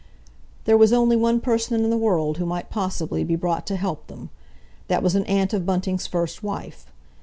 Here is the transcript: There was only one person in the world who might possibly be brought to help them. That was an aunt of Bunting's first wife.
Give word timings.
There 0.65 0.77
was 0.79 0.91
only 0.91 1.15
one 1.15 1.39
person 1.41 1.79
in 1.83 1.87
the 1.91 1.95
world 1.95 2.37
who 2.39 2.45
might 2.47 2.71
possibly 2.71 3.23
be 3.23 3.35
brought 3.35 3.67
to 3.67 3.75
help 3.75 4.07
them. 4.07 4.31
That 4.87 5.03
was 5.03 5.13
an 5.13 5.25
aunt 5.25 5.53
of 5.53 5.63
Bunting's 5.67 6.07
first 6.07 6.41
wife. 6.41 6.91